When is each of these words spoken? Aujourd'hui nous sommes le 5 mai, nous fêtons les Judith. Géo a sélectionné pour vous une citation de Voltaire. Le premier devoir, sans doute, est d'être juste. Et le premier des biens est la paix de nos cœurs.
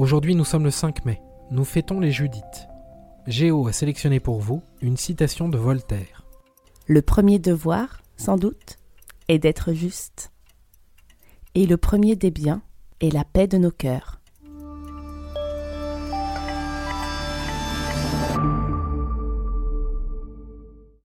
Aujourd'hui 0.00 0.34
nous 0.34 0.46
sommes 0.46 0.64
le 0.64 0.70
5 0.70 1.04
mai, 1.04 1.20
nous 1.50 1.66
fêtons 1.66 2.00
les 2.00 2.10
Judith. 2.10 2.68
Géo 3.26 3.68
a 3.68 3.72
sélectionné 3.74 4.18
pour 4.18 4.40
vous 4.40 4.62
une 4.80 4.96
citation 4.96 5.50
de 5.50 5.58
Voltaire. 5.58 6.24
Le 6.86 7.02
premier 7.02 7.38
devoir, 7.38 8.00
sans 8.16 8.38
doute, 8.38 8.78
est 9.28 9.38
d'être 9.38 9.74
juste. 9.74 10.32
Et 11.54 11.66
le 11.66 11.76
premier 11.76 12.16
des 12.16 12.30
biens 12.30 12.62
est 13.02 13.12
la 13.12 13.24
paix 13.24 13.46
de 13.46 13.58
nos 13.58 13.70
cœurs. 13.70 14.19